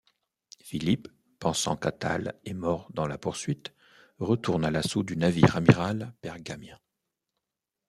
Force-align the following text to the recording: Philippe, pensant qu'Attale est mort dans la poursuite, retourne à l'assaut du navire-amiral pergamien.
Philippe, 0.63 1.09
pensant 1.37 1.75
qu'Attale 1.77 2.33
est 2.43 2.55
mort 2.55 2.91
dans 2.91 3.05
la 3.05 3.19
poursuite, 3.19 3.71
retourne 4.17 4.65
à 4.65 4.71
l'assaut 4.71 5.03
du 5.03 5.15
navire-amiral 5.15 6.11
pergamien. 6.21 6.79